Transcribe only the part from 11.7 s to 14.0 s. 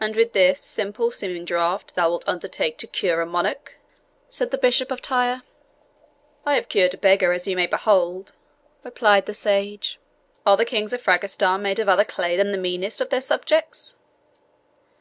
of other clay than the meanest of their subjects?"